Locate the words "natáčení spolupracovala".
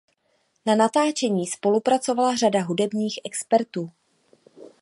0.75-2.35